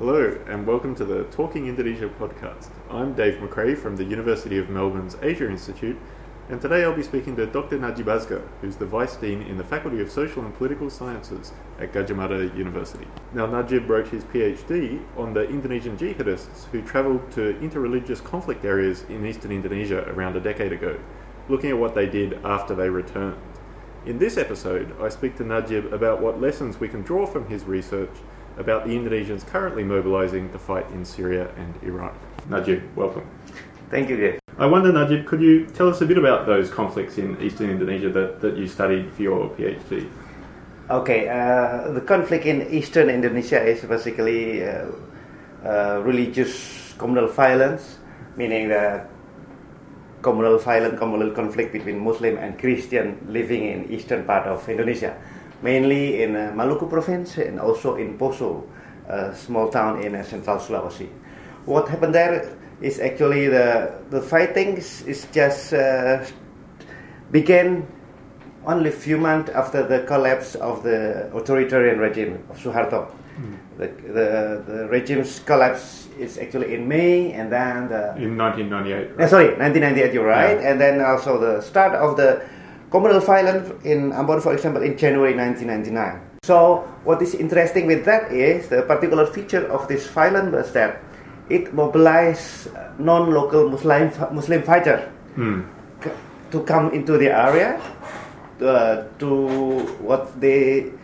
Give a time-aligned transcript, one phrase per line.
[0.00, 2.68] Hello, and welcome to the Talking Indonesia podcast.
[2.90, 5.96] I'm Dave McRae from the University of Melbourne's Asia Institute,
[6.48, 7.78] and today I'll be speaking to Dr.
[7.78, 11.92] Najib Azca, who's the Vice Dean in the Faculty of Social and Political Sciences at
[11.92, 13.06] Gadjah Mada University.
[13.32, 19.04] Now, Najib wrote his PhD on the Indonesian jihadists who travelled to interreligious conflict areas
[19.08, 20.98] in eastern Indonesia around a decade ago,
[21.48, 23.40] looking at what they did after they returned.
[24.06, 27.62] In this episode, I speak to Najib about what lessons we can draw from his
[27.62, 28.10] research
[28.56, 32.14] about the Indonesians currently mobilising to fight in Syria and Iraq.
[32.48, 33.28] Najib, welcome.
[33.90, 34.38] Thank you, Dave.
[34.56, 38.08] I wonder, Najib, could you tell us a bit about those conflicts in eastern Indonesia
[38.10, 40.08] that, that you studied for your PhD?
[40.90, 44.86] Okay, uh, the conflict in eastern Indonesia is basically uh,
[45.64, 47.98] uh, religious communal violence,
[48.36, 49.02] meaning the
[50.22, 55.16] communal violent communal conflict between Muslim and Christian living in eastern part of Indonesia,
[55.62, 58.64] mainly in uh, Maluku province and also in Poso,
[59.08, 61.08] a small town in uh, central Sulawesi.
[61.64, 66.24] What happened there is actually the the fighting is, just uh,
[67.30, 67.86] began
[68.66, 73.10] only a few months after the collapse of the authoritarian regime of Suharto.
[73.36, 73.58] Mm.
[73.76, 79.16] The, the, the regime's collapse is actually in May, and then the in 1998.
[79.16, 79.24] Right?
[79.24, 80.14] Uh, sorry, 1998.
[80.14, 80.70] You're right, yeah.
[80.70, 82.42] and then also the start of the
[82.94, 86.38] communal violence in Ambon, for example, in January 1999.
[86.46, 91.02] So what is interesting with that is the particular feature of this violence was that
[91.50, 92.70] it mobilized
[93.02, 95.02] non-local Muslim Muslim fighters
[95.34, 95.66] mm.
[96.54, 97.82] to come into the area
[98.62, 100.94] uh, to what they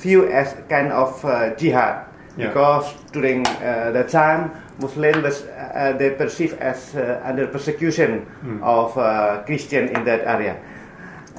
[0.00, 2.08] view as kind of uh, jihad
[2.40, 2.48] yeah.
[2.48, 8.62] because during uh, that time Muslims uh, they perceive as uh, under persecution mm.
[8.64, 10.56] of uh, Christian in that area.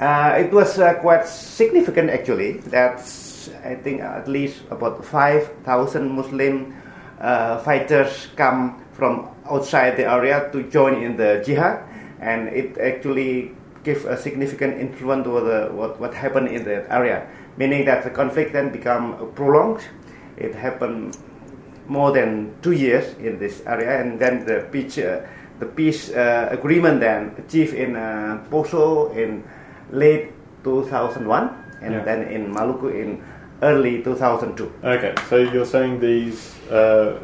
[0.00, 2.58] It was quite significant actually.
[2.70, 3.00] That
[3.64, 6.74] I think at least about five thousand Muslim
[7.64, 11.82] fighters come from outside the area to join in the jihad,
[12.20, 13.52] and it actually
[13.84, 18.10] gave a significant influence over the, what, what happened in that area, meaning that the
[18.10, 19.80] conflict then become prolonged.
[20.36, 21.16] It happened
[21.88, 25.26] more than two years in this area, and then the peace, uh,
[25.58, 29.42] the peace uh, agreement then achieved in uh, Poso in
[29.92, 30.32] late
[30.64, 32.04] 2001, and yeah.
[32.04, 33.22] then in Maluku in
[33.62, 34.72] early 2002.
[34.82, 37.20] Okay, so you're saying these uh,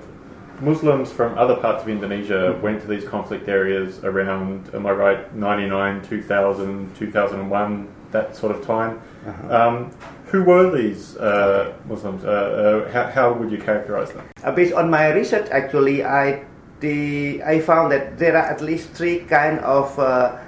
[0.61, 2.61] Muslims from other parts of Indonesia mm.
[2.61, 8.65] went to these conflict areas around, am I right, 99, 2000, 2001, that sort of
[8.65, 9.01] time.
[9.27, 9.69] Uh-huh.
[9.69, 9.91] Um,
[10.27, 11.75] who were these uh.
[11.87, 12.25] Muslims?
[12.25, 14.29] Uh, uh, how, how, would you characterize them?
[14.43, 16.45] Uh, based on my research, actually, I,
[16.81, 20.39] the, I found that there are at least three kind of uh,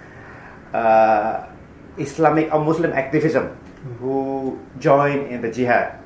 [0.75, 1.47] uh,
[2.01, 3.53] Islamic or Muslim activism
[4.01, 6.01] who join in the jihad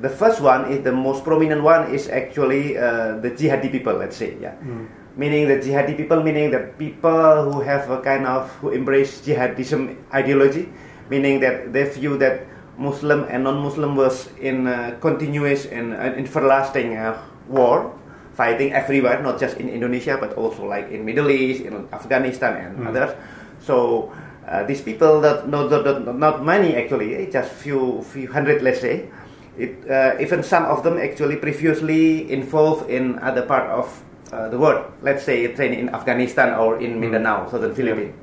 [0.00, 4.16] the first one is the most prominent one is actually uh, the jihadi people let's
[4.16, 4.86] say yeah mm.
[5.16, 9.94] meaning the jihadi people meaning the people who have a kind of who embrace jihadism
[10.12, 10.68] ideology
[11.10, 12.42] meaning that they view that
[12.76, 17.14] muslim and non-muslim was in uh, continuous and uh, everlasting uh,
[17.46, 17.94] war
[18.34, 22.72] fighting everywhere not just in indonesia but also like in middle east in afghanistan and
[22.82, 22.88] mm.
[22.90, 23.14] others
[23.62, 24.10] so
[24.48, 28.80] uh, these people that not, not, not many actually eh, just few few hundred let's
[28.80, 29.08] say
[29.56, 33.86] it, uh, even some of them actually previously involved in other part of
[34.32, 34.90] uh, the world.
[35.02, 37.00] Let's say training in Afghanistan or in hmm.
[37.00, 38.14] Mindanao, southern Philippines.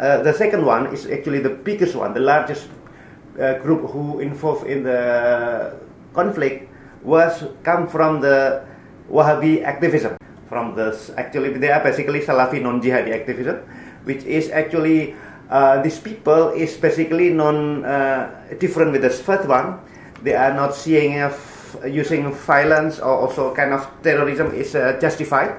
[0.00, 2.68] Uh, the second one is actually the biggest one, the largest
[3.38, 5.76] uh, group who involved in the
[6.14, 6.68] conflict
[7.04, 8.64] was come from the
[9.10, 10.16] Wahhabi activism.
[10.48, 13.62] From the actually they are basically Salafi non-jihadi activism,
[14.04, 15.14] which is actually
[15.50, 19.82] uh, these people is basically non uh, different with the first one.
[20.22, 25.58] They are not seeing if using violence or also kind of terrorism is uh, justified,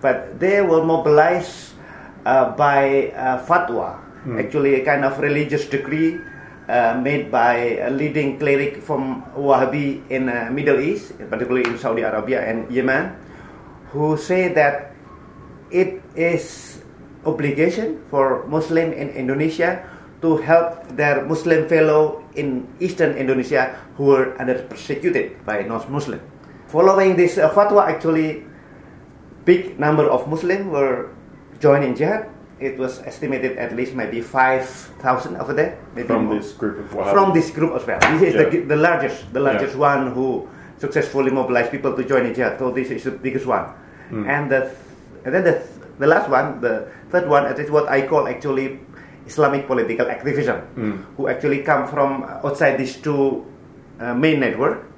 [0.00, 1.74] but they will mobilize
[2.24, 4.40] uh, by uh, fatwa, mm.
[4.40, 6.18] actually a kind of religious decree
[6.68, 12.02] uh, made by a leading cleric from Wahhabi in uh, Middle East, particularly in Saudi
[12.02, 13.16] Arabia and Yemen,
[13.92, 14.92] who say that
[15.70, 16.77] it is
[17.24, 19.82] obligation for Muslim in Indonesia
[20.22, 26.18] to help their Muslim fellow in eastern Indonesia who were under persecuted by non-Muslim.
[26.68, 28.44] Following this uh, fatwa, actually,
[29.44, 31.14] big number of Muslims were
[31.62, 32.28] joining jihad.
[32.58, 35.78] It was estimated at least maybe 5,000 over there.
[35.94, 36.42] Maybe from more.
[36.42, 37.12] this group of Wahhabi.
[37.14, 38.02] From this group as well.
[38.18, 38.50] This is yeah.
[38.50, 39.94] the, the largest, the largest yeah.
[39.94, 40.48] one who
[40.78, 42.58] successfully mobilized people to join in jihad.
[42.58, 43.70] So this is the biggest one.
[44.10, 44.26] Mm.
[44.26, 44.74] And the
[45.24, 45.62] and then the
[45.98, 48.80] the last one, the third one, is what I call actually
[49.26, 51.04] Islamic political activism, mm.
[51.16, 53.44] who actually come from outside these two
[54.00, 54.88] uh, main network.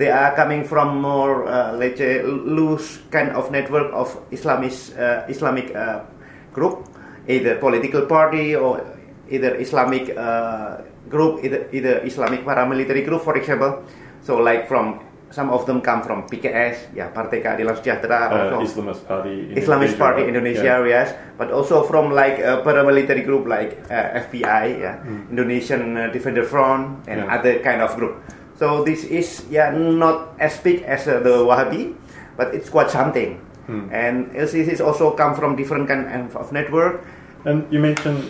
[0.00, 5.28] they are coming from more, uh, let's say, loose kind of network of Islamist, uh,
[5.28, 6.08] Islamic uh,
[6.56, 6.88] group,
[7.28, 8.80] either political party or
[9.28, 10.80] either Islamic uh,
[11.12, 13.84] group, either, either Islamic paramilitary group, for example.
[14.24, 18.66] So, like from some of them come from PKS, yeah, Partai Keadilan Sejahtera, Uh, also
[18.66, 19.54] Islamist Party.
[19.54, 20.22] Islamist Indonesia, Party?
[20.26, 24.98] Indonesia, yes, but also from like a paramilitary group like uh, FBI, yeah,
[25.30, 27.34] Indonesian uh, Defender Front, and Yeah.
[27.38, 28.18] other kind of group.
[28.58, 31.94] So this is yeah not as big as uh, the Wahhabi,
[32.36, 33.38] but it's quite something.
[33.70, 37.06] And LCC also come from different kind of network.
[37.46, 38.26] And you mentioned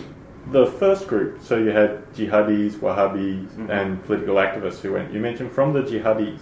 [0.51, 5.13] the first group, so you had jihadis, Wahhabis, and political activists who went.
[5.13, 6.39] You mentioned from the jihadis,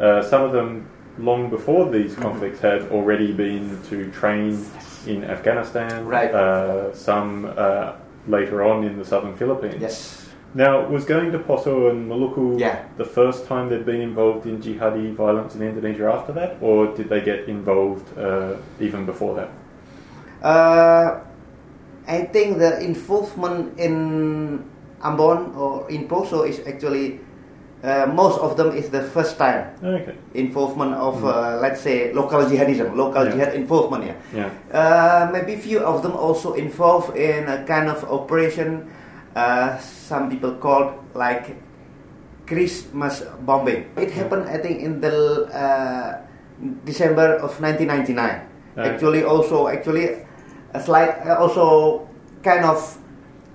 [0.00, 0.86] uh, some of them
[1.18, 4.64] long before these conflicts had already been to train
[5.06, 6.34] in Afghanistan, Right.
[6.34, 7.92] uh, some uh,
[8.26, 9.80] later on in the southern Philippines.
[9.80, 10.22] Yes.
[10.54, 12.76] Now, was going to Poso and Maluku Yeah.
[12.96, 17.08] the first time they'd been involved in jihadi violence in Indonesia after that, or did
[17.08, 19.50] they get involved uh, even before that?
[22.06, 24.62] I think the involvement in
[25.02, 27.20] Ambon or in Poso is actually
[27.84, 30.14] uh, most of them is the first time Okay.
[30.34, 33.32] involvement of uh, let's say local jihadism, local Yeah.
[33.32, 34.04] jihad involvement.
[34.06, 34.16] Yeah.
[34.34, 34.50] Yeah.
[34.72, 38.88] Uh, maybe few of them also involved in a kind of operation.
[39.36, 41.54] Uh, some people called like
[42.46, 43.90] Christmas bombing.
[43.96, 46.22] It happened, I think, in the uh,
[46.84, 48.16] December of 1999.
[48.16, 48.86] Right.
[48.86, 50.25] Actually, also actually,
[50.80, 52.08] slight uh, also
[52.42, 52.98] kind of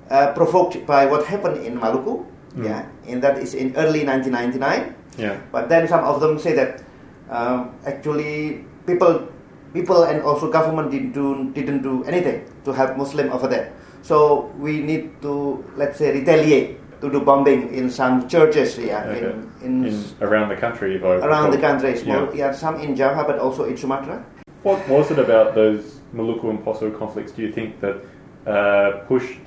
[0.09, 2.25] uh, provoked by what happened in Maluku.
[2.55, 2.65] Mm.
[2.65, 4.95] Yeah, and that is in early 1999.
[5.17, 5.39] Yeah.
[5.51, 6.83] But then some of them say that
[7.29, 9.27] um, actually people,
[9.73, 13.71] people and also government didn't do, didn't do anything to help Muslim over there.
[14.01, 19.31] So we need to let's say retaliate to do bombing in some churches, yeah, Okay.
[19.63, 21.97] in, in, In, around the country, around the country.
[21.97, 22.49] Small, Yeah.
[22.49, 22.51] yeah.
[22.51, 24.23] some in Java, but also in Sumatra.
[24.63, 27.31] What was it about those Maluku and Poso conflicts?
[27.31, 27.97] Do you think that
[28.45, 29.39] uh, pushed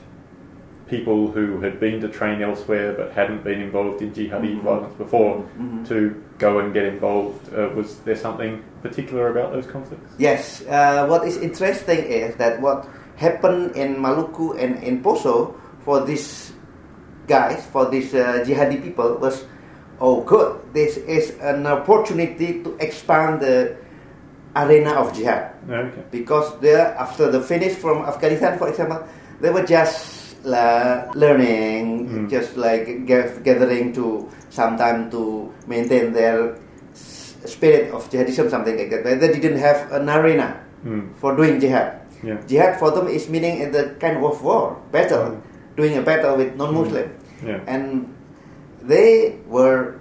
[0.89, 4.63] people who had been to train elsewhere but hadn't been involved in jihadi Mhm.
[4.63, 5.87] violence before Mhm.
[5.89, 7.49] to go and get involved?
[7.55, 10.13] Uh, was there something particular about those conflicts?
[10.19, 12.87] Yes, uh, what is interesting is that what
[13.17, 16.53] happened in Maluku and in Poso for these
[17.29, 19.45] guys, for these uh, jihadi people, was
[20.01, 20.57] oh good.
[20.75, 23.77] This is an opportunity to expand the
[24.55, 26.03] arena of jihad Okay.
[26.11, 29.03] because there after the finish from Afghanistan, for example,
[29.41, 32.29] they were just uh, learning, Mm.
[32.29, 36.53] just like ga- gathering to sometime to maintain their
[36.93, 39.03] s- spirit of jihadism, something like that.
[39.09, 41.17] But they didn't have an arena Mm.
[41.17, 41.97] for doing jihad.
[42.21, 42.37] Yeah.
[42.45, 45.41] Jihad for them is meaning in the kind of war, battle, Mm.
[45.81, 47.09] doing a battle with non-Muslim,
[47.41, 47.65] Yeah.
[47.65, 48.05] and
[48.85, 49.97] they were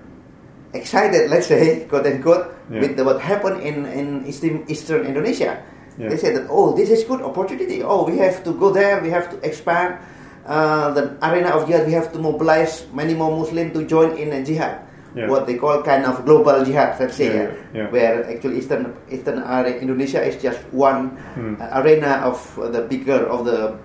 [0.74, 2.80] excited, let's say, quote unquote, Yeah.
[2.82, 5.60] with the, what happened in in eastern, eastern Indonesia.
[6.00, 6.10] Yeah.
[6.10, 7.84] They said that oh, this is good opportunity.
[7.86, 8.98] Oh, we have to go there.
[9.04, 10.00] We have to expand
[10.48, 11.86] uh, the arena of jihad.
[11.86, 14.82] We have to mobilize many more Muslims to join in a jihad.
[15.14, 15.30] Yeah.
[15.30, 19.78] What they call kind of global jihad, let's say, Yeah, where actually eastern eastern area
[19.78, 21.62] Indonesia is just one Hmm.
[21.62, 23.78] arena of the bigger of the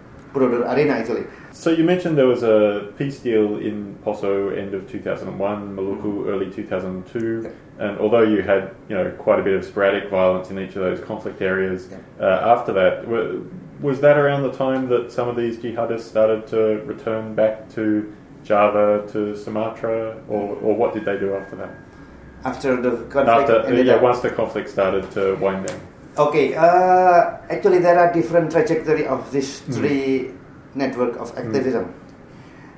[0.47, 1.25] arena actually.
[1.53, 6.51] So you mentioned there was a peace deal in Poso end of 2001, Maluku early
[6.51, 10.77] 2002, and although you had you know quite a bit of sporadic violence in each
[10.77, 11.89] of those conflict areas,
[12.21, 13.41] uh, after that wa-
[13.81, 18.15] was that around the time that some of these jihadists started to return back to
[18.45, 21.71] Java to Sumatra, or, or what did they do after that?
[22.45, 25.81] After the conflict After yeah, once the conflict started to wind down.
[26.19, 29.75] Okay, uh, actually there are different trajectory of these Mm.
[29.75, 30.35] three
[30.75, 31.95] network of activism.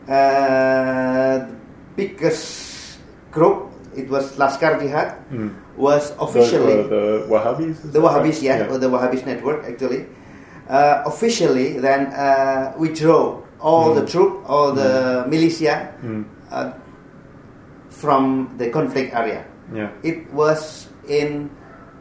[0.05, 1.49] Uh,
[1.97, 3.01] biggest
[3.33, 5.51] group, it was Laskar Jihad, Mm.
[5.77, 7.77] was officially were the Wahhabis.
[7.93, 10.05] the Wahhabis, yeah, or the Wahhabis network actually.
[10.69, 14.11] Uh, officially, then uh, withdraw all the Mm.
[14.13, 16.25] troop, all the militia Mm.
[16.53, 16.71] uh,
[17.91, 19.45] from the conflict area.
[19.75, 19.91] Yeah.
[20.03, 21.60] It was in, uh,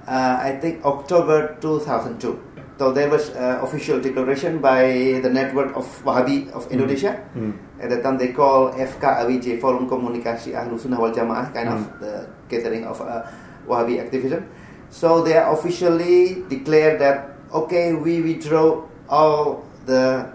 [0.10, 2.50] I think, October 2002.
[2.80, 7.20] So there was uh, official declaration by the network of Wahhabi of Indonesia.
[7.36, 7.54] Mm.
[7.84, 12.00] At that time they call FKAWJ, Forum Komunikasi Ahlus Sunnah wal Jamaah, kind of Mm.
[12.00, 12.14] the
[12.48, 13.28] gathering of uh,
[13.68, 14.48] Wahhabi activism.
[14.90, 20.32] So they are officially declared that, okay, we withdraw all the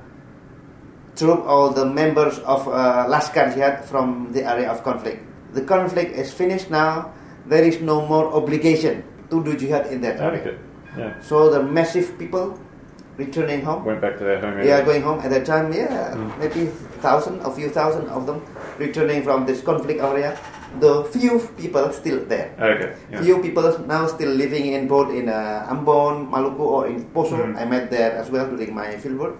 [1.16, 5.24] troop, all the members of uh, Laskar Jihad from the area of conflict.
[5.56, 7.10] The conflict is finished now.
[7.48, 9.02] There is no more obligation
[9.34, 10.54] to do jihad in that area.
[10.96, 11.20] Yeah.
[11.20, 12.58] So the massive people
[13.16, 13.84] returning home.
[13.84, 14.84] Went back to their home area.
[14.84, 15.72] going home at that time.
[15.72, 16.30] Yeah, Mm.
[16.38, 16.66] maybe
[17.02, 18.42] thousand, a few thousand of them
[18.78, 20.36] returning from this conflict area
[20.80, 22.50] the few people still there.
[22.58, 22.94] Okay.
[23.12, 23.22] Yeah.
[23.22, 27.36] Few people now still living in both in uh, Ambon, Maluku, or in Poso.
[27.38, 27.54] Mhm.
[27.54, 29.36] I met there as well during my fieldwork.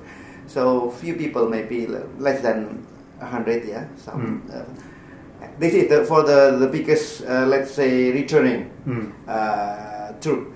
[0.47, 2.87] So few people, maybe less than
[3.19, 3.65] hundred.
[3.67, 4.21] Yeah, some.
[4.23, 4.55] Mm.
[4.55, 4.63] Uh,
[5.59, 9.13] this is the, for the the biggest, uh, let's say, returning Mm.
[9.29, 10.53] uh, troop.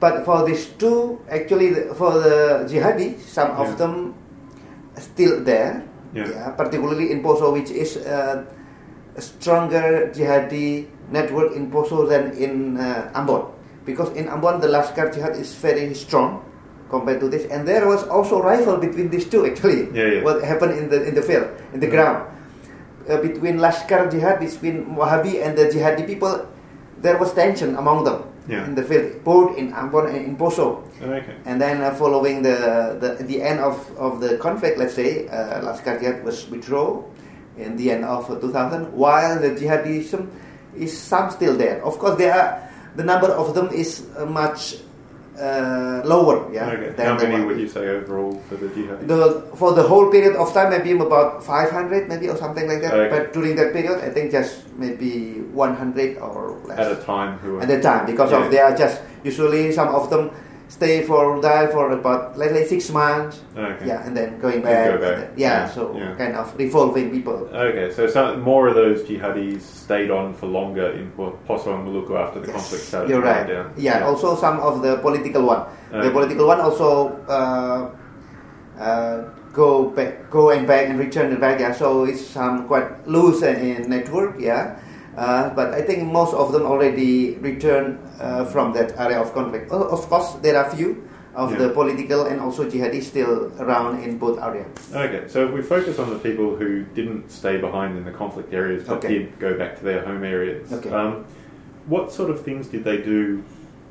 [0.00, 3.62] But for these two, actually, the- for the jihadi, some Yeah.
[3.64, 4.14] of them
[4.98, 5.82] still there.
[6.14, 6.54] Yeah.
[6.54, 8.46] particularly in Poso, which is uh,
[9.18, 13.50] a stronger jihadi network in Poso than in uh, Ambon.
[13.82, 16.38] Because in Ambon, the Laskar jihad is very strong
[16.86, 19.42] compared to this, and there was also rival between these two.
[19.42, 20.22] Actually, Yeah, yeah.
[20.22, 21.98] what happened in the in the field, in the Mm.
[21.98, 22.18] ground,
[23.08, 26.46] uh, between Laskar jihad, between Wahhabi and the jihadi people,
[27.00, 28.64] there was tension among them Yeah.
[28.68, 30.84] in the field, both in Ambon and in Poso.
[31.00, 31.32] Okay.
[31.48, 35.64] And then uh, following the, the the end of, of the conflict, let's say, uh,
[35.64, 37.04] Laskar Jihad was withdrawn
[37.56, 40.28] in the end of uh, 2000, while the jihadism
[40.76, 41.80] is some still there.
[41.84, 42.60] Of course, there are
[42.96, 44.76] the number of them is uh, much
[45.38, 46.52] uh, lower.
[46.52, 46.70] Yeah.
[46.70, 47.02] okay.
[47.02, 49.06] How many would you say overall for the jihad?
[49.08, 52.94] The, for the whole period of time, maybe about 500, maybe or something like that.
[52.94, 53.10] Okay.
[53.10, 57.60] But during that period, I think just maybe 100 or less At a time, who?
[57.60, 58.44] at the time because Yeah.
[58.44, 60.30] of they are just usually some of them
[60.68, 63.86] stay for die for about let's say six months Okay.
[63.86, 65.16] yeah and then going back, go back.
[65.18, 66.14] then- yeah, Yeah, so yeah.
[66.16, 70.88] kind of revolving people Okay, so some more of those jihadis stayed on for longer
[70.98, 71.10] in
[71.46, 73.10] Poso and Maluku after the conflict started.
[73.10, 73.72] you're right down.
[73.76, 77.90] yeah, also some of the political one the political one also uh,
[78.80, 83.06] uh, go back go and back and return and back yeah so it's some quite
[83.06, 84.76] loose in, in network yeah
[85.16, 89.70] uh, but I think most of them already returned uh, from that area of conflict.
[89.70, 91.02] Of course, there are few
[91.34, 91.58] of Yeah.
[91.66, 94.66] the political and also jihadis still around in both areas.
[94.94, 98.54] Okay, so if we focus on the people who didn't stay behind in the conflict
[98.54, 99.08] areas but Okay.
[99.18, 100.90] did go back to their home areas, Okay.
[100.90, 101.24] um,
[101.86, 103.42] what sort of things did they do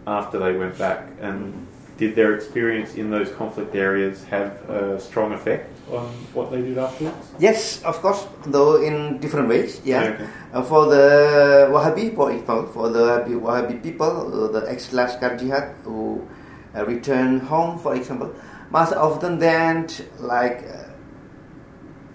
[0.08, 1.08] after they went back?
[1.22, 6.62] And did their experience in those conflict areas have a strong effect on what they
[6.62, 7.32] did afterwards?
[7.40, 9.82] Yes, of course, though in different ways.
[9.84, 10.04] Yeah.
[10.04, 10.28] Okay.
[10.54, 16.26] Uh, for the Wahhabi, for example, for the Wahhabi, people, uh, the ex-Laskar Jihad who
[16.76, 18.34] uh, return home, for example,
[18.72, 19.88] most of them then
[20.20, 20.90] like uh,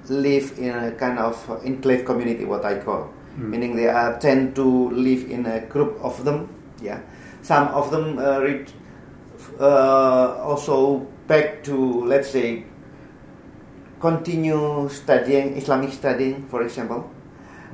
[0.08, 3.50] live in a kind of enclave community, what I call, Mm.
[3.50, 6.48] meaning they are tend to live in a group of them.
[6.82, 6.98] Yeah,
[7.42, 8.42] some of them uh,
[9.60, 12.64] uh, also back to let's say
[14.00, 17.11] continue studying Islamic studying, for example.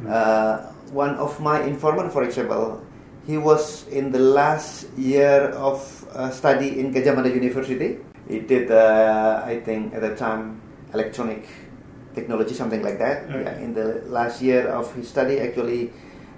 [0.01, 0.11] Mm.
[0.11, 2.81] Uh, one of my informant, for example,
[3.27, 5.81] he was in the last year of
[6.13, 7.99] uh, study in Gadjah Mada University.
[8.29, 10.61] He did, uh, I think, at the time,
[10.93, 11.49] electronic
[12.15, 13.25] technology, something like that.
[13.29, 13.43] Okay.
[13.43, 15.93] Yeah, in the last year of his study, actually,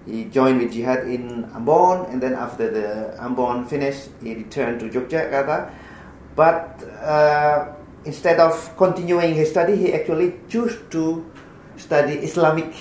[0.07, 4.89] he joined with jihad in Ambon, and then after the Ambon finished, he returned to
[4.89, 5.71] Yogyakarta.
[6.35, 7.75] But uh,
[8.07, 11.27] instead of continuing his study, he actually chose to
[11.77, 12.73] study Islamic,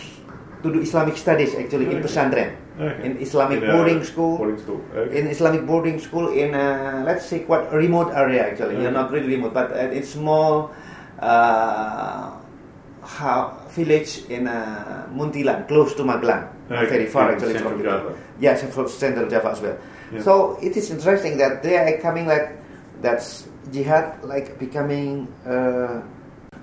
[0.63, 2.05] to do Islamic studies actually in Okay.
[2.07, 3.05] pesantren, Okay.
[3.07, 4.79] in Islamic In boarding school, Boarding school.
[4.95, 5.17] Okay.
[5.19, 8.79] in Islamic boarding school in a, let's say quite remote area actually.
[8.79, 10.71] Yeah, not really remote, but uh, it's small
[11.19, 12.31] uh,
[13.75, 18.15] village in uh, Muntilan, close to Magelang, not very far in actually from Java.
[18.39, 19.77] Yes, from Central Java as well.
[20.11, 20.21] Yeah.
[20.21, 22.55] So it is interesting that they are coming like
[23.01, 26.01] that's jihad like becoming uh,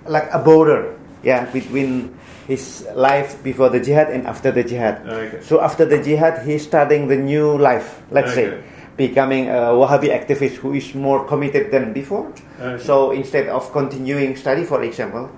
[0.07, 2.15] like a border, yeah, between
[2.47, 5.07] his life before the jihad and after the jihad.
[5.07, 5.41] Okay.
[5.43, 8.03] So after the jihad, he's starting the new life.
[8.11, 8.51] Let's Okay.
[8.51, 8.65] say,
[8.97, 12.27] becoming a Wahhabi activist who is more committed than before.
[12.61, 12.83] Okay.
[12.83, 15.31] So instead of continuing study, for example,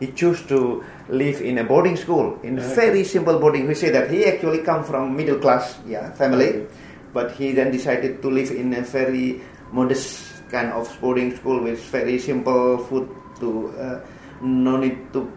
[0.00, 3.66] he chose to live in a boarding school in very simple boarding.
[3.68, 6.66] We say that he actually come from middle class, yeah, family,
[7.12, 9.40] but he then decided to live in a very
[9.72, 13.08] modest kind of boarding school with very simple food
[13.40, 14.00] to uh,
[14.42, 15.30] no need to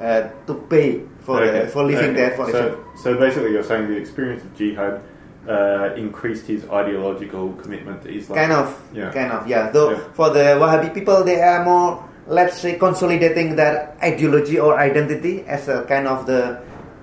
[0.00, 2.28] uh, to pay for Okay, the, for living okay.
[2.28, 2.30] there.
[2.36, 5.00] For so, so basically, you're saying the experience of jihad
[5.48, 8.38] uh, increased his ideological commitment to Islam.
[8.38, 9.10] Kind of, Yeah.
[9.12, 9.70] kind of, yeah.
[9.70, 9.98] Though Yeah.
[10.14, 15.68] for the Wahhabi people, they are more, let's say, consolidating their ideology or identity as
[15.68, 16.58] a kind of the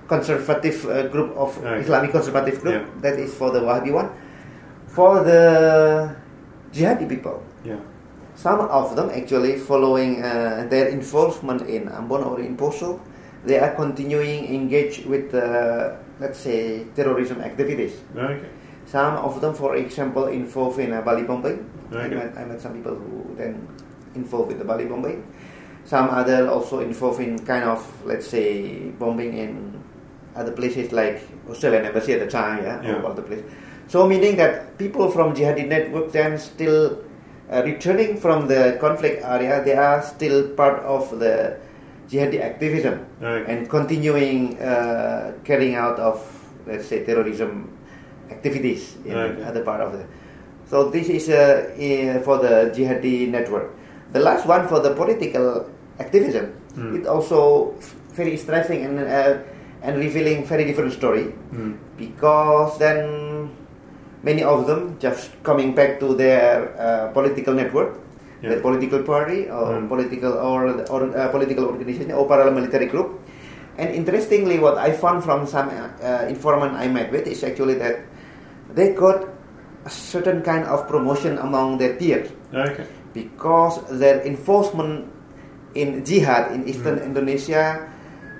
[0.08, 1.80] conservative uh, group of Okay.
[1.80, 2.82] Islamic conservative group.
[2.84, 3.00] Yeah.
[3.00, 4.08] That is for the Wahhabi one.
[4.88, 6.16] For the
[6.72, 7.76] jihadi people, Yeah.
[8.36, 13.00] some of them actually following uh, their involvement in Ambon or in Poso,
[13.44, 17.96] they are continuing engaged with, uh, let's say, terrorism activities.
[18.16, 18.40] Okay.
[18.86, 21.64] Some of them, for example, involved in uh, Bali bombing.
[21.92, 22.14] I, Okay.
[22.14, 23.66] met, I met some people who then
[24.14, 25.24] involved with the Bali bombing.
[25.84, 29.80] Some other also involved in kind of, let's say, bombing in
[30.36, 33.02] other places like Australian embassy at the time, yeah, Yeah.
[33.02, 33.42] all the place.
[33.90, 37.02] So meaning that people from jihadi network then still
[37.50, 41.58] uh, returning from the conflict area, they are still part of the
[42.06, 43.50] jihadi activism Okay.
[43.50, 46.22] and continuing uh, carrying out of
[46.70, 47.66] let's say terrorism
[48.30, 49.42] activities in Okay.
[49.42, 50.06] other part of the.
[50.70, 53.74] So this is uh, uh, for the jihadi network.
[54.14, 55.66] The last one for the political
[55.98, 57.02] activism, Mm.
[57.02, 57.74] it also
[58.14, 59.42] very stressing and uh,
[59.82, 61.74] and revealing very different story Mm.
[61.98, 63.02] because then
[64.22, 67.96] many of them just coming back to their uh, political network,
[68.40, 68.56] Yeah.
[68.56, 69.88] their political party or Mm.
[69.92, 73.20] political or, or uh, political organization or paramilitary group.
[73.76, 78.00] And interestingly, what I found from some uh, informant I met with is actually that
[78.72, 79.28] they got
[79.84, 82.84] a certain kind of promotion among their peers Okay.
[83.12, 85.08] because their enforcement
[85.76, 87.12] in jihad in eastern Mm.
[87.12, 87.88] Indonesia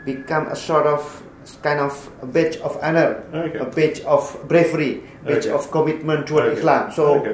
[0.04, 1.00] become a sort of
[1.62, 1.92] kind of
[2.22, 3.58] a badge of honor, Okay.
[3.58, 5.54] a badge of bravery, badge Okay.
[5.54, 6.58] of commitment toward Okay.
[6.60, 6.90] Islam.
[6.92, 7.24] So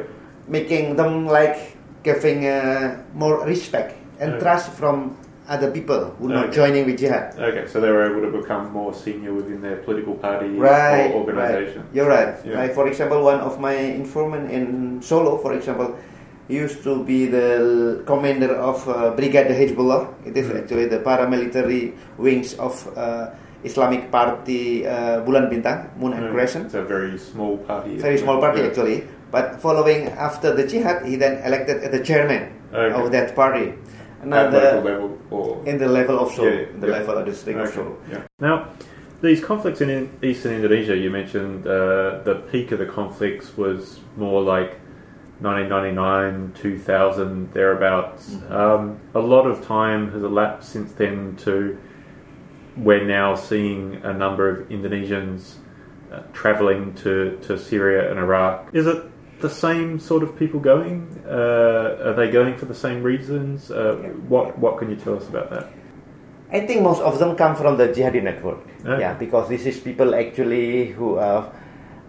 [0.49, 5.17] making them like giving uh, more respect and trust from
[5.49, 7.35] other people who are not joining with jihad.
[7.39, 11.23] Okay, so they were able to become more senior within their political party Right, or
[11.23, 11.83] organization.
[11.87, 11.95] right.
[11.95, 12.35] You're right.
[12.43, 12.59] Yeah.
[12.59, 15.95] Like for example, one of my informant in Solo, for example,
[16.49, 20.07] used to be the commander of uh, Brigade Hezbollah.
[20.27, 20.59] It is Mm.
[20.63, 23.31] actually the paramilitary wings of uh,
[23.67, 26.67] Islamic Party uh, Bulan Bintang, Moon and Crescent.
[26.67, 27.99] It's a very small party.
[27.99, 28.69] Very small party Yeah.
[28.71, 28.99] actually.
[29.35, 32.95] But following after the jihad, he then elected the chairman Okay.
[32.95, 33.75] of that party.
[34.23, 36.99] At local Another level or in the level of Solo, Yeah, in the yeah.
[36.99, 37.93] level of the district of Okay, Solo.
[38.11, 38.23] yeah.
[38.41, 38.57] Now,
[39.21, 44.01] these conflicts in in eastern Indonesia, you mentioned uh, the peak of the conflicts was
[44.17, 44.81] more like
[45.41, 48.35] 1999, 2000, thereabouts.
[48.35, 48.51] Mhm.
[48.51, 48.83] Um,
[49.15, 51.77] a lot of time has elapsed since then to
[52.77, 55.55] we're now seeing a number of Indonesians
[56.13, 58.69] uh, traveling to, to Syria and Iraq.
[58.73, 59.03] Is it
[59.41, 61.09] the same sort of people going?
[61.27, 63.71] Uh, are they going for the same reasons?
[63.71, 64.09] Uh, Yeah.
[64.29, 65.69] what what can you tell us about that?
[66.53, 68.63] I think most of them come from the jihadi network.
[68.85, 69.01] Okay.
[69.01, 71.51] Yeah, because this is people actually who are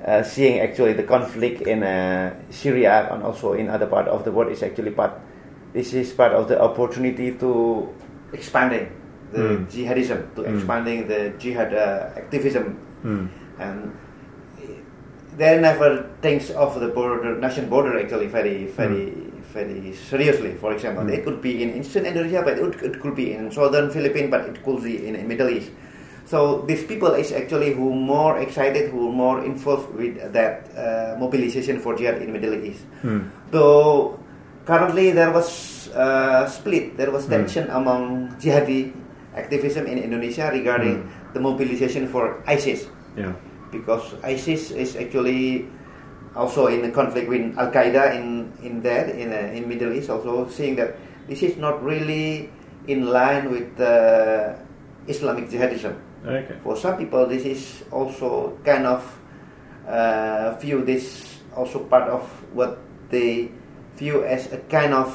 [0.06, 4.32] uh, seeing actually the conflict in uh, Syria and also in other part of the
[4.32, 5.12] world is actually part.
[5.74, 7.89] This is part of the opportunity to
[8.32, 8.88] expanding
[9.34, 9.68] the Mm.
[9.68, 10.56] jihadism, to Mm.
[10.56, 13.26] expanding the jihad uh, activism, Hmm.
[13.60, 13.92] and
[15.38, 19.13] they never thinks of the border, national border actually very, very,
[19.54, 20.56] very seriously.
[20.58, 21.13] For example, Mm.
[21.13, 24.50] it could be in eastern Indonesia, but it, it could be in southern Philippines, but
[24.50, 25.70] it could be in, in Middle East.
[26.26, 31.80] So these people is actually who more excited, who more involved with that uh, mobilization
[31.80, 32.84] for jihad in Middle East.
[33.02, 33.32] Hmm.
[33.52, 34.20] Though
[34.66, 37.32] currently there was uh, split, there was Mm.
[37.32, 38.92] tension among jihadi
[39.38, 41.34] activism in Indonesia regarding Mm.
[41.34, 43.34] the mobilization for ISIS Yeah.
[43.69, 45.69] because ISIS is actually
[46.38, 50.10] also in a conflict with Al Qaeda in in there in uh, in Middle East.
[50.10, 52.50] Also seeing that this is not really
[52.86, 54.54] in line with uh,
[55.10, 55.97] Islamic jihadism.
[56.28, 56.56] Okay.
[56.63, 59.02] For some people, this is also kind of
[59.88, 62.21] uh, view this also part of
[62.54, 62.78] what
[63.10, 63.50] they
[63.97, 65.10] view as a kind of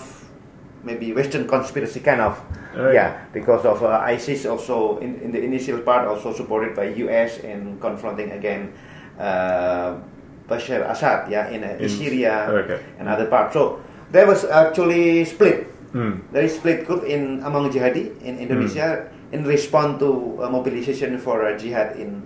[0.82, 2.38] maybe Western conspiracy kind of
[2.72, 2.96] Okay.
[2.96, 7.36] yeah because of uh, ISIS also in, in the initial part also supported by US
[7.44, 8.72] in confronting again
[9.20, 10.00] uh,
[10.48, 12.80] Bashar Assad yeah in, uh, in In- Syria okay.
[12.98, 16.24] and other parts so there was actually split Hmm.
[16.32, 19.36] there is split group in among jihadi in Indonesia Hmm.
[19.36, 22.24] in response to uh, mobilization for uh, jihad in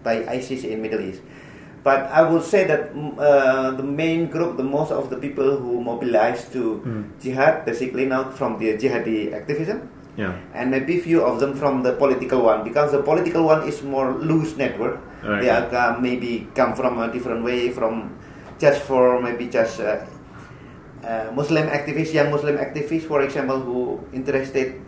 [0.00, 1.20] by ISIS in Middle East.
[1.84, 5.60] But I would say that mm, uh, the main group, the most of the people
[5.60, 7.02] who mobilized to Hmm.
[7.20, 9.84] jihad, basically now from the jihadi activism,
[10.16, 10.32] Yeah.
[10.56, 14.16] and maybe few of them from the political one, because the political one is more
[14.16, 14.96] loose network.
[15.20, 15.44] Okay.
[15.44, 18.16] They are uh, maybe come from a different way, from
[18.56, 20.08] just for maybe just uh,
[21.04, 24.80] uh, Muslim activists, young Muslim activists, for example, who interested,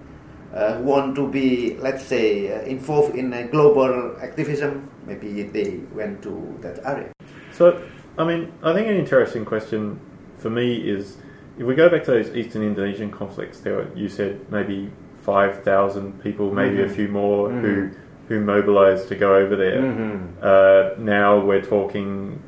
[0.54, 4.88] uh, want to be, let's say, uh, involved in uh, global activism.
[5.06, 7.12] Maybe they went to that area.
[7.52, 7.82] So,
[8.18, 10.00] I mean, I think an interesting question
[10.38, 11.16] for me is
[11.58, 14.90] if we go back to those Eastern Indonesian conflicts, there were, you said maybe
[15.22, 16.90] 5,000 people, maybe a Mhm.
[16.90, 17.94] few more, who, Mhm.
[18.28, 19.80] who mobilized to go over there.
[19.82, 20.16] Mm-hmm.
[20.42, 22.38] Uh, now we're talking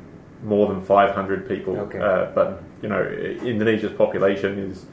[0.43, 1.77] more than 500 people.
[1.77, 1.99] Okay.
[1.99, 3.01] Uh, but, you know,
[3.43, 4.85] Indonesia's population is,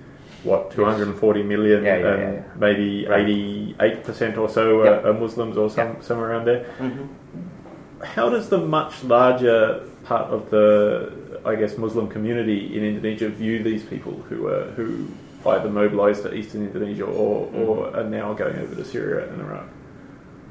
[0.47, 1.85] what, 240 million?
[1.85, 2.59] Yeah, yeah, and yeah, yeah.
[2.59, 5.05] maybe 88% or so Yep.
[5.05, 6.03] are, are Muslims or some, Yep.
[6.03, 6.65] somewhere around there.
[6.79, 8.05] Mm-hmm.
[8.05, 13.63] How does the much larger part of the, I guess, Muslim community in Indonesia view
[13.63, 15.09] these people who are who
[15.47, 19.67] either mobilised to eastern Indonesia or, or are now going over to Syria and Iraq?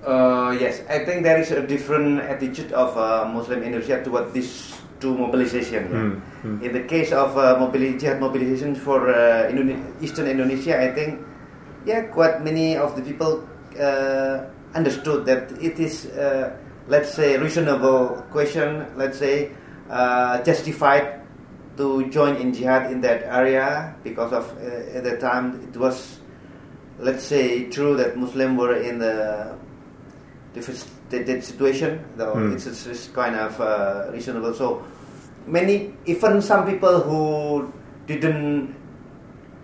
[0.05, 4.77] Uh, yes, I think there is a different attitude of uh, Muslim Indonesia toward this
[5.05, 5.85] two mobilization.
[5.85, 6.01] yeah.
[6.01, 6.57] Mm, mm.
[6.65, 11.21] In the case of uh, mobili- jihad mobilization for uh, Indone- Eastern Indonesia, I think,
[11.85, 13.45] yeah, quite many of the people
[13.77, 14.41] uh,
[14.73, 16.57] understood that it is, uh,
[16.89, 19.53] let's say, reasonable question, let's say,
[19.93, 21.21] uh, justified
[21.77, 26.17] to join in jihad in that area because of uh, at the time it was,
[26.97, 29.53] let's say, true that Muslims were in the
[30.55, 32.55] devastated situation, though Hmm.
[32.55, 34.53] it's, it's it's kind of uh, reasonable.
[34.55, 34.87] So
[35.47, 37.71] many, even some people who
[38.07, 38.75] didn't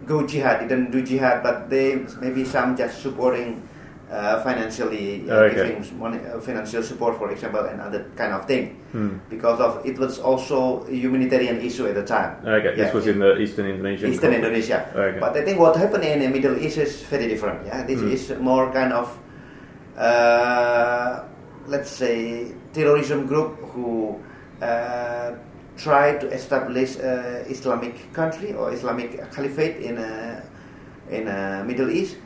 [0.06, 3.62] go jihad, didn't do jihad, but they maybe some just supporting
[4.12, 5.72] uh, financially, uh, Okay.
[5.72, 8.76] giving money, uh, financial support, for example, and other kind of thing.
[8.94, 9.20] Mm.
[9.30, 12.36] Because of it was also a humanitarian issue at the time.
[12.44, 14.12] Okay, this was in the Eastern Indonesian.
[14.12, 14.67] Eastern conflict.
[14.67, 14.80] Indonesia.
[14.91, 15.20] Okay.
[15.20, 17.63] But I think what happened in the Middle East is very different.
[17.65, 18.12] Yeah, this Mm.
[18.12, 19.15] is more kind of,
[19.96, 21.24] uh,
[21.72, 24.20] let's say, terrorism group who
[24.62, 25.32] uh,
[25.82, 30.41] try to establish uh, Islamic country or Islamic caliphate in uh,
[31.10, 32.17] in uh, Middle East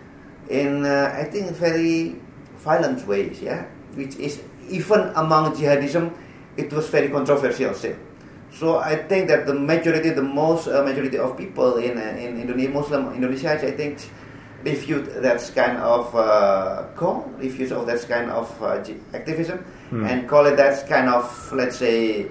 [0.49, 2.19] in uh, I think very
[2.59, 3.41] violent ways.
[3.41, 3.65] Yeah,
[3.95, 6.11] which is even among jihadism,
[6.57, 7.95] it was very controversial still.
[8.51, 12.39] So I think that the majority, the most uh, majority of people in uh, in
[12.39, 13.99] Indonesia, Muslim Indonesia, I think,
[14.63, 18.79] refute that kind of uh, call, refuse of that kind of uh,
[19.13, 19.59] activism,
[19.91, 20.01] Hmm.
[20.07, 22.25] and call it that kind of let's say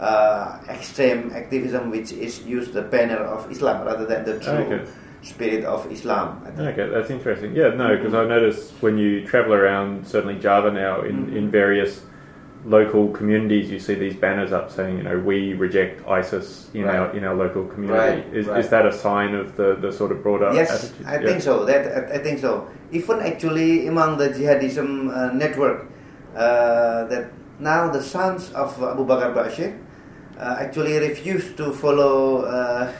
[0.00, 4.80] uh, extreme activism, which is use the banner of Islam rather than the true Okay.
[5.22, 6.40] spirit of Islam.
[6.58, 7.54] Okay, that's interesting.
[7.54, 11.36] Yeah, no, because I noticed when you travel around, certainly Java now, in, Mhm.
[11.36, 12.00] in various
[12.64, 16.96] local communities, you see these banners up saying, you know, we reject ISIS in Right.
[16.96, 17.98] our in our local community.
[18.00, 18.60] Right, Is, right.
[18.60, 21.06] is that a sign of the, the sort of broader Yes, attitude?
[21.06, 21.26] I Yeah.
[21.28, 21.64] think so.
[21.64, 22.68] That I, I think so.
[22.92, 25.78] Even actually among the jihadism uh, network,
[26.36, 27.24] uh, that
[27.60, 29.72] now the sons of Abu Bakr Bashir
[30.40, 32.92] actually refused to follow uh,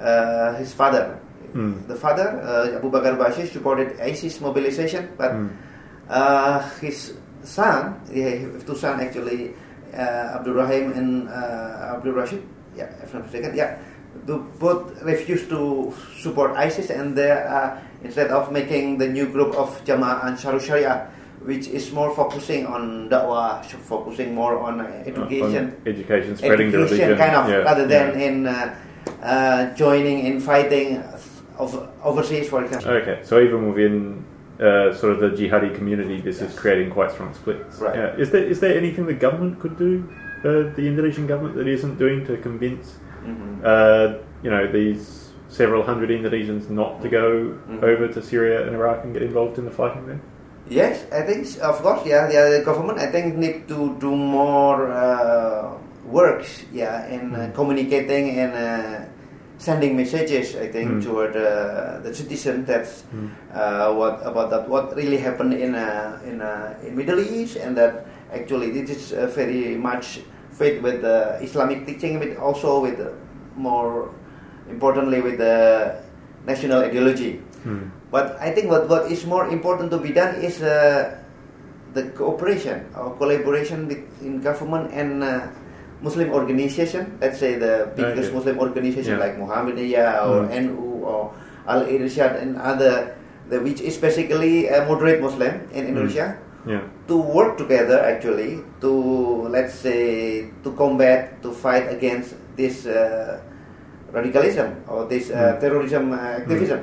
[0.00, 1.18] uh, his father.
[1.56, 1.88] Mm.
[1.88, 5.48] The father, uh, Abu Bakr Bashir, supported ISIS mobilization, but Mm.
[6.12, 9.54] uh, his son, yeah, two sons actually,
[9.96, 12.42] uh, Abdul Rahim and uh, Abdul Rashid,
[12.76, 13.78] yeah, if I'm not mistaken, yeah,
[14.28, 19.54] the, both refused to support ISIS and they are, instead of making the new group
[19.56, 21.08] of Jama'ah Ansarul Sharia,
[21.46, 26.78] which is more focusing on da'wah, focusing more on uh, education, On education, spreading the
[26.78, 27.16] religion.
[27.16, 28.26] kind of, yeah, rather than yeah.
[28.26, 28.74] in uh,
[29.22, 31.02] uh, joining in fighting
[31.56, 31.70] of
[32.02, 32.90] overseas, for example.
[32.90, 34.24] Okay, so even within
[34.60, 37.78] uh, sort of the jihadi community, this is creating quite strong splits.
[37.78, 37.94] Right.
[37.96, 38.16] Yeah.
[38.22, 39.92] Is there is there anything the government could do,
[40.40, 43.62] uh, the Indonesian government, that isn't doing to convince, Mhm.
[43.64, 47.82] uh, you know, these several hundred Indonesians not to go Mhm.
[47.90, 50.20] over to Syria and Iraq and get involved in the fighting there?
[50.68, 54.90] Yes, I think of course, yeah, yeah, the government I think need to do more
[54.90, 57.54] uh, works, yeah, in uh, Mm.
[57.54, 59.06] communicating and uh,
[59.62, 60.58] sending messages.
[60.58, 61.04] I think Mm.
[61.06, 63.30] toward uh, the citizen that's Mm.
[63.54, 67.78] uh, what about that what really happened in uh, in uh, in Middle East and
[67.78, 68.02] that
[68.34, 70.18] actually this is uh, very much
[70.50, 72.98] fit with the Islamic teaching, but also with
[73.54, 74.10] more
[74.66, 75.94] importantly with the
[76.42, 77.38] national ideology.
[77.66, 77.90] Hmm.
[78.14, 81.18] But I think what, what is more important to be done is uh,
[81.98, 85.50] the cooperation or collaboration between government and uh,
[85.98, 87.18] Muslim organization.
[87.18, 88.36] Let's say the biggest Okay.
[88.38, 89.24] Muslim organization Yeah.
[89.26, 90.70] like Muhammadiyah or Mm.
[90.70, 91.34] NU or
[91.66, 93.18] Al Irshad and other,
[93.50, 95.90] the, which is basically a moderate Muslim in Mm.
[95.90, 96.86] Indonesia, Yeah.
[97.10, 98.92] to work together actually to
[99.50, 103.42] let's say to combat to fight against this uh,
[104.14, 105.60] radicalism or this uh, Mm.
[105.64, 106.80] terrorism uh, activism,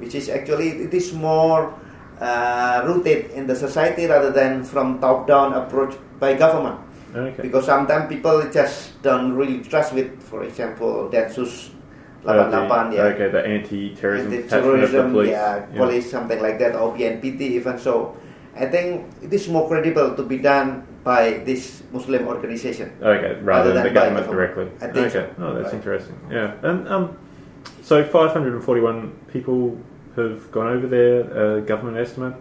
[0.00, 1.72] which is actually it is more
[2.20, 6.80] uh, rooted in the society rather than from top down approach by government.
[7.14, 7.42] Okay.
[7.42, 11.70] Because sometimes people just don't really trust with, for example, Densus
[12.20, 15.32] Uh, 88, the, yeah okay, the anti-terrorism attachment of the anti-terrorism, police.
[15.32, 18.12] yeah, police, something like that, or BNPT even so.
[18.52, 22.92] I think it is more credible to be done by this Muslim organization.
[23.00, 24.68] Okay, rather, Rather than, than the by government directly.
[24.84, 25.40] I think okay, so.
[25.40, 25.80] oh, that's Right.
[25.80, 26.16] interesting.
[26.28, 27.16] Yeah, and um,
[27.82, 29.78] so 541 people
[30.16, 31.24] have gone over there.
[31.30, 32.34] Uh, government estimate.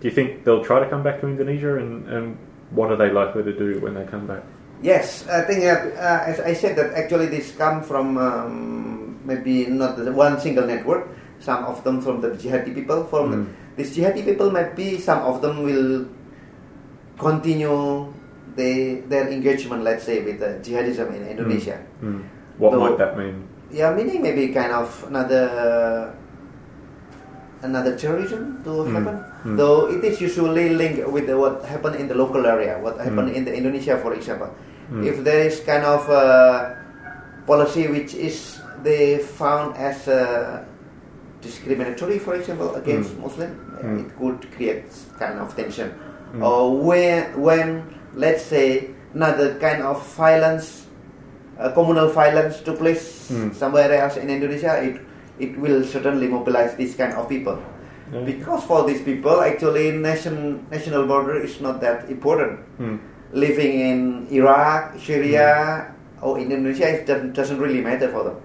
[0.00, 2.36] Do you think they'll try to come back to Indonesia, and, and
[2.70, 4.42] what are they likely to do when they come back?
[4.82, 9.66] Yes, I think that, uh, as I said that actually this come from um, maybe
[9.66, 11.08] not the one single network.
[11.40, 13.04] Some of them from the jihadi people.
[13.08, 13.46] From Mm.
[13.76, 16.08] these jihadi people, might be some of them will
[17.18, 18.12] continue
[18.56, 21.80] they, their engagement, let's say, with uh, jihadism in Indonesia.
[22.02, 22.24] Mm.
[22.58, 23.44] What Though- might that mean?
[23.70, 26.12] Yeah, meaning maybe kind of another
[27.62, 28.92] another terrorism to Mm.
[28.94, 29.16] happen.
[29.44, 29.56] Mm.
[29.58, 33.38] Though it is usually linked with what happened in the local area, what happened Mm.
[33.38, 34.50] in the Indonesia, for example.
[34.92, 35.02] Mm.
[35.02, 36.70] If there is kind of uh,
[37.46, 40.06] policy which is they found as
[41.42, 43.22] discriminatory, for example, against Mm.
[43.26, 43.50] Muslim,
[43.98, 44.86] it could create
[45.18, 45.90] kind of tension.
[46.42, 47.82] Or when, when
[48.14, 50.85] let's say another kind of violence,
[51.58, 53.50] uh, communal violence took place Mm.
[53.54, 55.00] somewhere else in Indonesia, it
[55.38, 57.58] it will certainly mobilize this kind of people.
[58.12, 58.22] Yeah.
[58.22, 62.62] Because for these people, actually, nation national border is not that important.
[62.78, 62.98] Mm.
[63.34, 63.98] Living in
[64.30, 65.90] Iraq, Syria,
[66.22, 68.38] or Indonesia, it doesn't, doesn't really matter for them.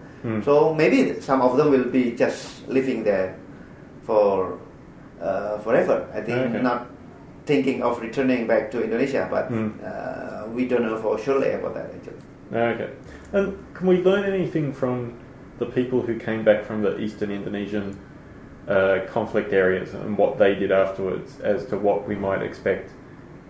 [0.45, 3.34] So maybe some of them will be just living there
[4.06, 4.58] for
[5.21, 6.06] uh, forever.
[6.13, 6.62] I think Okay.
[6.62, 6.89] not
[7.45, 9.50] thinking of returning back to Indonesia, but
[9.82, 12.21] uh, we don't know for surely about that actually.
[12.53, 12.89] Okay.
[13.33, 15.17] And can we learn anything from
[15.59, 17.97] the people who came back from the eastern Indonesian
[18.67, 22.91] uh, conflict areas and what they did afterwards as to what we might expect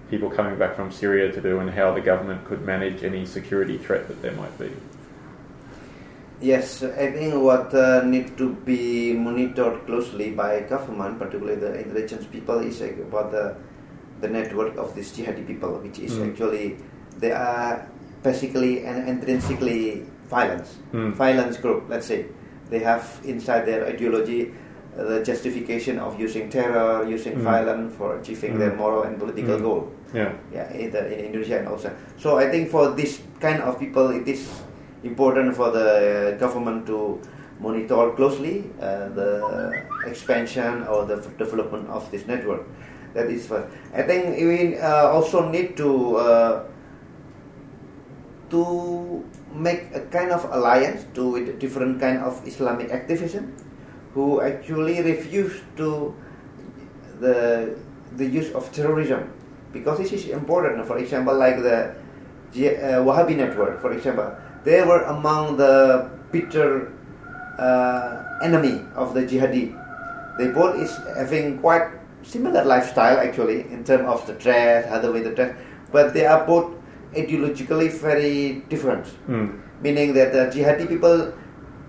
[0.10, 3.78] people coming back from Syria to do and how the government could manage any security
[3.78, 4.70] threat that there might be?
[6.42, 12.26] Yes, I think what uh, need to be monitored closely by government, particularly the intelligence
[12.26, 13.56] people, is about the
[14.22, 16.30] the network of these jihadi people, which is Mm.
[16.30, 16.78] actually
[17.20, 17.88] they are
[18.24, 21.14] basically and intrinsically violence, Mm.
[21.14, 21.90] violence group.
[21.90, 22.26] Let's say
[22.70, 24.54] they have inside their ideology
[24.92, 27.48] uh, the justification of using terror, using Mm.
[27.48, 28.78] violence for achieving their Mm.
[28.78, 29.64] moral and political Mm.
[29.64, 29.82] goal
[30.14, 30.32] Yeah.
[30.52, 31.90] yeah, in, the, in Indonesia and also.
[32.20, 34.52] So I think for this kind of people, it is
[35.04, 37.20] important for the government to
[37.64, 39.72] monitor closely uh, the
[40.06, 42.68] expansion or the f- development of this network.
[43.14, 43.68] That is first.
[43.96, 46.64] I think we uh, also need to uh,
[48.52, 49.24] to
[49.56, 53.56] make a kind of alliance to with different kind of Islamic activism
[54.14, 56.14] who actually refuse to
[57.20, 57.72] the
[58.20, 59.32] the use of terrorism
[59.72, 60.84] because this is important.
[60.86, 66.92] For example, like the uh, Wahhabi network, for example, they were among the bitter
[67.58, 69.72] uh, enemy of the jihadi.
[70.38, 71.88] They both is having quite
[72.24, 75.56] similar lifestyle actually in terms of the dress, how the way the dress,
[75.92, 76.76] but they are both
[77.14, 79.06] ideologically very different.
[79.28, 79.60] Mm.
[79.82, 81.34] Meaning that the jihadi people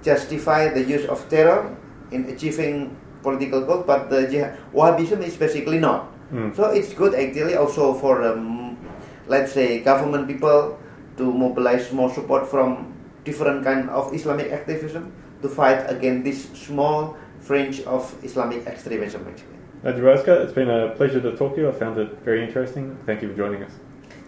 [0.02, 1.76] justify the use of terror
[2.10, 6.10] in achieving political goals, but the jihad, Wahhabism is basically not.
[6.32, 6.56] Mm.
[6.56, 8.76] So it's good actually also for um,
[9.28, 10.78] let's say government people
[11.16, 12.92] to mobilize more support from
[13.24, 19.58] different kind of Islamic activism to fight against this small fringe of Islamic extremism actually.
[19.82, 21.68] Najib Azca, it's been a pleasure to talk to you.
[21.68, 22.96] I found it very interesting.
[23.04, 23.72] Thank you for joining us.